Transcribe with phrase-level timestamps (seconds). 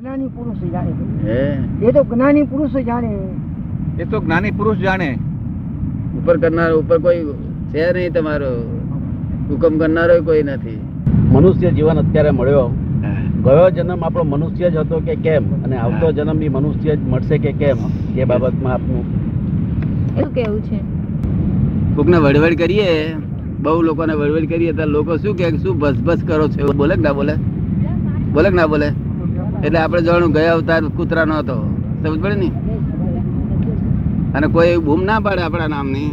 [0.00, 0.92] જ્ઞાની પુરુષ જાણે.
[1.24, 3.18] હે એ તો જ્ઞાની પુરુષ જાણે.
[4.00, 5.18] એ તો જ્ઞાની પુરુષ જાણે.
[6.16, 7.24] ઉપર કરનાર ઉપર કોઈ
[7.70, 8.80] છે નહીં તમારો.
[9.48, 10.80] હુકમ કરનારો કોઈ નથી.
[11.32, 12.68] મનુષ્ય જીવન અત્યારે મળ્યો.
[13.44, 15.64] ગયો જન્મ આપણો મનુષ્ય જ હતો કે કેમ?
[15.64, 17.76] અને આવતો જન્મ બી મનુષ્ય જ મળશે કે કેમ?
[18.18, 19.04] એ બાબતમાં આપનું.
[20.18, 20.78] એવું કેવું છે?
[21.96, 23.14] કોકને વડવડ કરીએ.
[23.62, 24.72] બહુ લોકોને વડવડ કરીએ.
[24.72, 26.60] તો લોકો શું કે શું બસ બસ કરો છો?
[26.60, 27.32] એવું બોલે ના બોલે?
[28.32, 29.09] બોલે ના બોલે?
[29.64, 31.80] એટલે આપણે જાણું ગયા અવતાર કૂતરાનો હતો.
[32.02, 32.46] સમજ પડે ને?
[34.34, 36.10] અને કોઈ બૂમ ના પાડે આપણા નામની.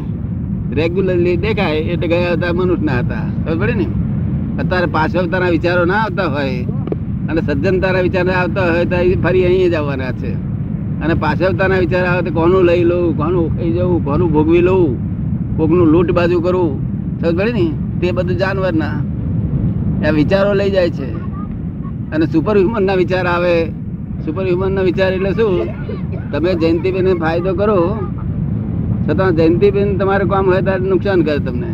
[0.74, 3.30] રેગ્યુલરલી દેખાય એટલે ગયા અવતાર મનુષ્ય ના હતા.
[3.46, 3.86] સમજ પડે ને?
[4.60, 6.64] અત્યારે પાછળ અવતારના વિચારો ના આવતા હોય
[7.30, 10.34] અને સજ્જન તારા વિચાર આવતા હોય તો ફરી અહીં જ આવવાના છે.
[11.02, 14.98] અને પાછળ અવતારના વિચાર આવે તો કોનું લઈ લઉં, કોનું ખાઈ જવું, કોનું ભોગવી લઉં,
[15.58, 16.82] કોકનું લૂંટ બાજુ કરવું
[17.20, 17.72] સમજ પડે ને?
[18.02, 19.04] તે બધું જાનવરના.
[20.08, 21.27] એ વિચારો લઈ જાય છે.
[22.14, 23.66] અને સુપર હ્યુમનના વિચાર આવે.
[24.26, 25.68] સુપર હ્યુમનના વિચાર એટલે શું?
[26.32, 27.98] તમે જયંતિબેન ફાયદો કરો
[29.10, 31.68] છતાં જયંતિબેન તમારે કામ હોય ત્યારે નુકસાન કરે તમને.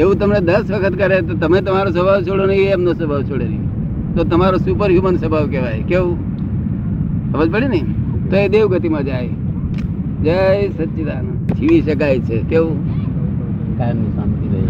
[0.00, 3.64] એવું તમને દસ વખત કરે તો તમે તમારો સ્વભાવ છોડો નહીં એમનો સ્વભાવ છોડે નહીં.
[4.14, 5.82] તો તમારો સુપર હ્યુમન સ્વભાવ કહેવાય.
[5.82, 6.18] કેવું?
[7.32, 7.84] સમજ પડે ને?
[8.30, 9.28] તો એ દેવગતિમાં જાય.
[10.22, 12.40] જય સચ્ચિદાન જીવી શકાય છે.
[12.40, 12.76] કેવું?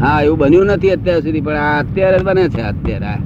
[0.01, 3.05] હા એવું બન્યું નથી અત્યાર સુધી પણ આ અત્યારે બને છે અત્યારે.
[3.05, 3.19] આ.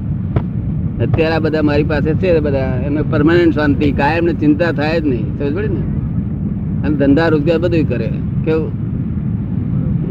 [1.02, 5.04] અત્યારે આ બધા મારી પાસે છે બધા એમને પરમાનન્ટ શાંતિ કાયમ ને ચિંતા થાય જ
[5.04, 5.38] નહીં.
[5.38, 5.82] સમજ પડે ને?
[6.86, 8.10] અને ધંધા રોજગાર બધું કરે.
[8.44, 8.72] કેવું?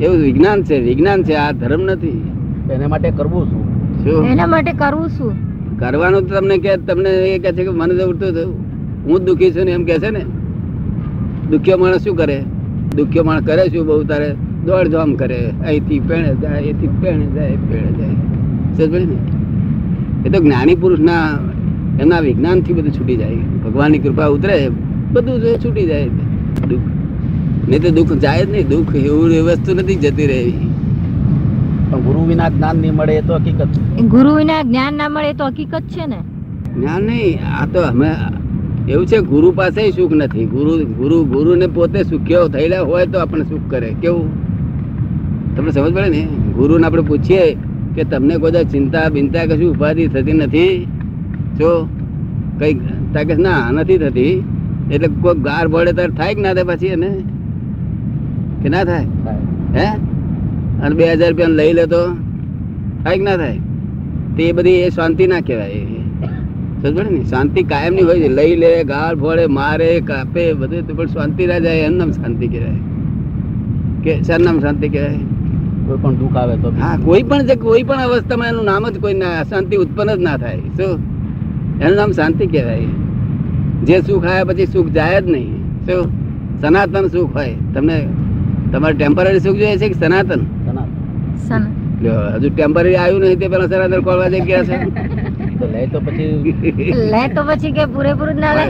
[0.01, 2.31] એવું વિજ્ઞાન છે વિજ્ઞાન છે આ ધર્મ નથી.
[2.73, 3.63] એના માટે કરવું શું?
[4.03, 4.25] શું?
[4.25, 5.33] એના માટે કરવું શું?
[5.79, 8.53] કરવાનું તો તમને કે તમને એ કહે છે કે મને તો ઉઠતું થયું
[9.05, 10.25] હું જ દુઃખી છું ને એમ કહે છે ને?
[11.49, 12.43] દુખ્યો માણસ શું કરે?
[12.95, 14.35] દુખ્યો માણસ કરે શું બહુ તારે?
[14.65, 15.51] દોડધામ કરે.
[15.65, 18.15] અહીંથી પેણે જાય અહીંથી પેણે જાય પેણે જાય.
[18.77, 19.36] સમજ પડે ને?
[20.25, 21.39] એ તો જ્ઞાની પુરુષના
[21.99, 23.35] એમના વિજ્ઞાનથી બધું છૂટી જાય.
[23.35, 24.69] ભગવાનની કૃપા ઉતરે
[25.13, 26.09] બધું છૂટી જાય.
[26.69, 26.81] દુઃખ.
[27.69, 28.69] નહીં તો દુઃખ જાય જ નહીં.
[28.69, 30.51] દુઃખ એવું એ વસ્તુ નથી જતી રહેવી.
[31.91, 34.01] પણ ગુરુ વિના જ્ઞાન નહીં મળે એ તો હકીકત.
[34.01, 36.15] ગુરુ વિના જ્ઞાન ના મળે એ તો હકીકત છે ને.
[36.77, 37.39] જ્ઞાન નહીં.
[37.61, 38.09] આ તો અમે
[38.89, 40.45] એવું છે ગુરુ પાસે સુખ નથી.
[40.45, 43.95] ગુરુ ગુરુ ગુરુને પોતે સુખ્યો થયેલા હોય તો આપણે સુખ કરે.
[44.01, 44.27] કેવું?
[45.55, 46.27] તમને સમજ પડે ને?
[46.55, 47.57] ગુરુને આપણે પૂછીએ
[47.97, 50.87] કે તમને કોઈ ચિંતા બિંતા કશું ઉપાધિ થતી નથી?
[51.57, 51.89] જો
[52.59, 52.73] કઈ
[53.13, 54.43] તાકે ના નથી થતી.
[54.91, 57.09] એટલે કોઈ ગાર ભળે ત્યારે થાય કે ના થાય પછી એને?
[58.63, 59.05] કે ના થાય.
[59.75, 59.85] હે?
[60.81, 62.07] અને બે હજાર રૂપિયા લઈ લે તો?
[63.03, 63.59] થાય કે ના થાય?
[64.37, 65.85] તે બધી એ શાંતિ ના કહેવાય.
[66.81, 67.23] સમજ ને?
[67.23, 68.27] શાંતિ કાયમની હોય છે.
[68.27, 71.77] લઈ લે ગાળ ફોડે મારે કાપે બધું તો પણ શાંતિ ના જાય.
[71.77, 72.77] એનું નામ શાંતિ કહેવાય.
[74.03, 75.15] કે સર નામ શાંતિ કહેવાય.
[75.87, 79.17] કોઈ પણ દુઃખ આવે તો હા કોઈ પણ કોઈ પણ અવસ્થામાં એનું નામ જ કોઈ
[79.23, 80.61] ના અશાંતિ ઉત્પન્ન જ ના થાય.
[80.77, 80.95] શું?
[81.81, 82.89] એનું નામ શાંતિ કહેવાય.
[83.87, 85.51] જે સુખ આવ્યા પછી સુખ જાય જ નહીં.
[85.87, 86.03] શું?
[86.61, 87.55] સનાતન સુખ હોય.
[87.73, 87.97] તમને
[88.71, 90.41] તમારે ટેમ્પરરી સુખ જોઈએ છે કે સનાતન?
[92.41, 94.77] હજુ ટેમ્પરરી આવ્યું નહીં તે પેલા સનાતન કોલવા જઈ ગયા છે.
[95.73, 98.65] લે તો પછી લે તો પછી કે પૂરેપૂરું ના લે.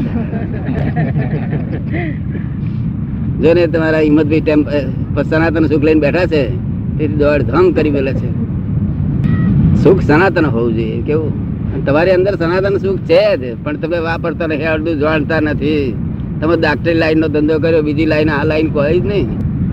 [3.42, 4.66] જો ને તમારા હિંમતભાઈ ટેમ્પ
[5.32, 6.42] સનાતન સુખ લઈને બેઠા છે
[6.98, 8.30] તેથી દોડધામ કરી મેલે છે.
[9.84, 11.32] સુખ સનાતન હોવું જોઈએ કેવું?
[11.86, 15.96] તમારી અંદર સનાતન સુખ છે જ પણ તમે વાપરતા નથી અડધું જાણતા નથી.
[16.42, 19.28] તમે ડાક્ટરી લાઈનનો ધંધો કર્યો બીજી લાઈન આ લાઈન કોઈ જ નહીં.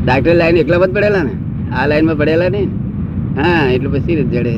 [0.05, 1.31] ડાક્ટરી લાઈન એકલા જ પડેલા ને?
[1.75, 2.69] આ લાઈનમાં પડેલા નહીં?
[3.37, 4.55] હા એટલે પછી જડે.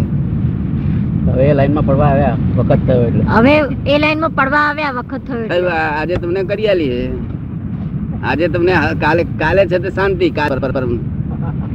[1.31, 3.23] હવે એ લાઈનમાં પડવા આવ્યા વખત થયો એટલે.
[3.23, 5.69] હવે એ લાઈનમાં પડવા આવ્યા વખત થયો
[6.01, 7.09] આજે તમને કરી આલી
[8.25, 11.16] આજે તમને કાલે કાલે છે તે શાંતિ પર- પર-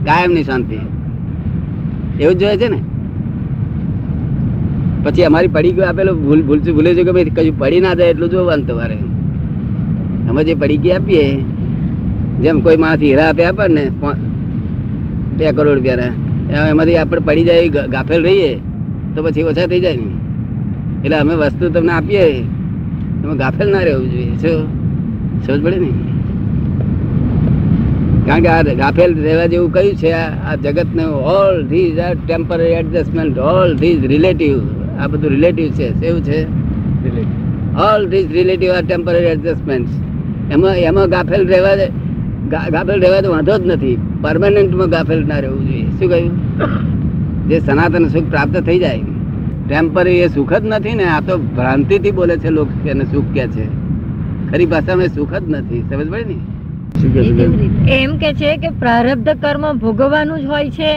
[0.05, 0.77] કાયમની શાંતિ.
[2.19, 2.79] એવું જ જોઈએ છે ને?
[5.03, 8.09] પછી અમારી પડી ગયું આપેલું, ભૂલ ભૂલ ભૂલે છે કે ભાઈ, કશું પડી ના જાય
[8.09, 8.97] એટલું જોવાનું તમારે.
[10.29, 11.23] અમે જે પડી ગઈ આપીએ,
[12.41, 13.83] જેમ કોઈ માણસ હીરા આપે આપણને
[15.37, 16.11] બે કરોડ રૂપિયાના.
[16.69, 18.55] એમાંથી આપણે પડી જાય ગાફેલ રહીએ,
[19.15, 20.09] તો પછી ઓછા થઈ જાય ને.
[21.03, 22.25] એટલે અમે વસ્તુ તમને આપીએ,
[23.23, 24.37] એમાં ગાફેલ ના રહેવું જોઈએ.
[24.37, 24.59] શું?
[25.45, 26.10] સમજ પડે ને?
[28.31, 30.11] કારણ કે આ ગાફેલ રહેવા જેવું કયું છે?
[30.11, 31.05] આ જગતને
[31.37, 34.55] all these are temporary adjustment all these relative
[34.99, 35.87] આ બધું રિલેટિવ છે.
[36.07, 36.39] એવું છે?
[37.87, 39.87] All these relative are temporary adjustment
[40.51, 41.75] એમાં એમાં ગાફેલ રહેવા
[42.75, 43.97] ગાફેલ રહેવા તો વાંધો જ નથી.
[44.21, 45.85] પરમાનન્ટમાં ગાફેલ ના રહેવું જોઈએ.
[45.99, 47.49] શું કહ્યું?
[47.49, 49.01] જે સનાતન સુખ પ્રાપ્ત થઈ જાય.
[49.67, 53.47] ટેમ્પરરી એ સુખ જ નથી ને આ તો ભ્રાંતિથી બોલે છે લોકો એને સુખ કે
[53.47, 53.67] છે.
[54.51, 55.81] ખરી ભાષામાં સુખ જ નથી.
[55.89, 56.60] સમજ પડે ને?
[56.95, 60.91] એમ કે છે કે પ્રારબ્ધ કર્મ ભોગવવાનું જ હોય છે.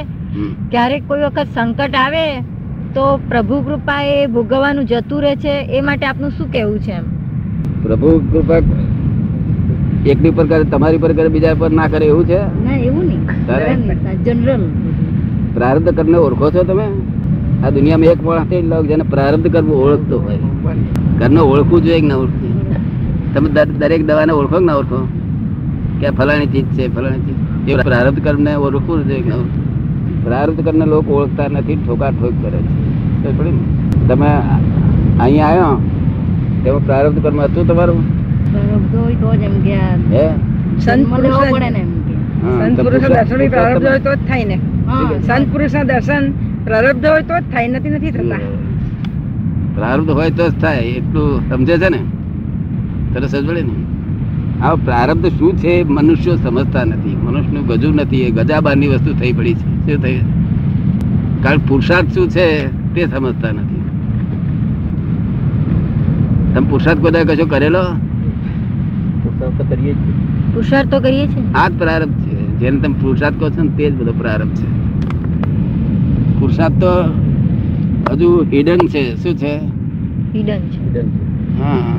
[0.71, 2.25] ક્યારેક કોઈ વખત સંકટ આવે
[2.95, 5.55] તો પ્રભુ કૃપા એ ભોગવવાનું જતું રહે છે.
[5.77, 7.05] એ માટે આપનું શું કહેવું છે એમ?
[7.83, 8.61] પ્રભુ કૃપા
[10.07, 12.39] એકની પર કરે તમારી પર કરે બીજા પર ના કરે એવું છે?
[12.65, 13.23] ના એવું નહીં.
[14.25, 14.63] જનરલ
[15.55, 16.87] પ્રારબ્ધ કર્મને ઓળખો છો તમે?
[17.65, 20.39] આ દુનિયામાં એક માણસ જ લોક જેને પ્રારબ્ધ કર્મ ઓળખતો હોય.
[21.19, 22.53] કર્મને ઓળખવું જોઈએ કે ના ઓળખવું
[23.35, 23.49] તમે
[23.79, 25.07] દરેક દવાને ઓળખો કે ના ઓળખો?
[26.01, 27.69] કે ફલાણી ચીજ છે ફલાણી ચીજ.
[27.69, 29.23] એ પ્રારબ્ધ કર્મને ઓળખવું જોઈએ.
[30.25, 34.09] પ્રારબ્ધ કર્મને લોકો ઓળખતા નથી ઠોકા ઠોક કરે છે?
[34.09, 34.27] તમે
[35.21, 35.91] અહીંયા આવ્યો
[36.65, 38.25] તેમાં પ્રારબ્ધ કર્મ હતું તમારું?
[38.53, 39.15] પ્રારબ્ધ હોય
[43.95, 44.45] તો જ થાય.
[44.45, 44.55] ને.
[44.55, 45.05] હા.
[45.27, 46.31] સંત ના દર્શન
[46.65, 48.37] પ્રારબ્ધ હોય તો જ થાય નથી નથી થતા.
[49.75, 51.99] પ્રારબ્ધ હોય તો જ થાય એટલું સમજે છે ને?
[53.15, 53.84] તરત સમજે ને.
[54.65, 59.55] આ પ્રારબ્ધ શું છે મનુષ્યો સમજતા નથી મનુષ્યનું ગજુ નથી એ ગજાબારની વસ્તુ થઈ પડી
[59.55, 59.59] છે.
[59.59, 60.21] શું થઈ?
[61.43, 63.85] કારણ પુરુષાર્થ શું છે તે સમજતા નથી.
[66.55, 67.83] તમે પુરુષાર્થ બધા કશો કરેલો?
[69.23, 70.13] પુરુષાર્થ તો કરીએ છીએ.
[70.55, 71.41] પુરુષાર્થ તો કરીએ છીએ.
[71.41, 71.53] ને.
[71.55, 72.59] આ જ પ્રારંભ છે.
[72.59, 74.67] જેને તમે પુરુષાર્થ કહો છો ને તે જ બધો પ્રારંભ છે.
[76.41, 76.93] પુરુષાર્થ તો
[78.13, 79.23] હજુ હિડન છે.
[79.23, 79.59] શું છે?
[80.39, 81.01] હિડન છે.
[81.63, 81.97] હા.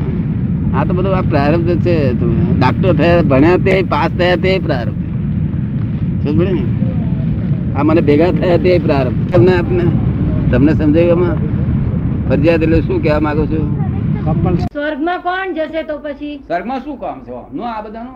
[0.74, 1.96] આ તો બધું આ પ્રારબ્ધ છે
[2.60, 5.00] ડાક્ટર થયા ભણ્યા તે પાસ થયા તે પ્રારબ્ધ
[6.24, 6.64] સમજે ને?
[7.76, 9.86] આ મને ભેગા થયા તે પ્રારબ્ધ તમને આપને
[10.52, 11.38] તમને સમજાયું એમાં
[12.28, 13.66] ફરજિયાત એટલે શું કહેવા માંગુ છું?
[14.74, 16.36] સ્વર્ગમાં કોણ જશે તો પછી?
[16.48, 17.38] સ્વર્ગમાં શું કામ છે?
[17.52, 18.14] નો આ બધાનો?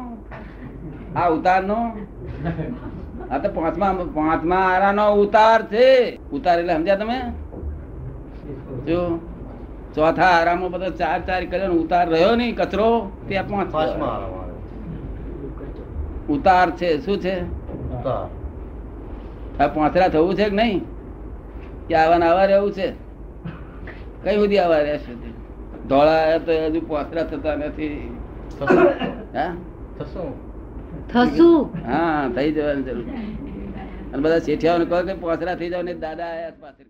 [1.15, 1.79] આ ઉતારનો?
[3.31, 5.87] આ તો પાંચમા પાંચમા આરાનો ઉતાર છે.
[6.31, 7.19] ઉતાર એટલે સમજ્યા તમે?
[8.87, 9.01] જો.
[9.95, 13.39] ચોથા આરામો બધો ચાર ચાર કર્યો ઉતાર રહ્યો નહીં કચરો તે
[16.29, 17.41] ઉતાર છે શું છે?
[19.59, 20.85] આ પાંચરા થવું છે કે નહીં?
[21.87, 22.93] કે આવા આવા રહેવું છે?
[24.23, 25.13] કઈ સુધી આવા રહેશે?
[25.87, 28.17] ધોળા તો હજુ પાંચરા થતા નથી.
[29.33, 29.55] હા?
[31.13, 31.69] થશું.
[31.91, 33.05] હા થઈ જવાની જરૂર.
[34.13, 36.85] અને બધા શેઠિયાઓને કહો કે પાંચરા થઈ જાવ ને દાદા આયા પાછળ.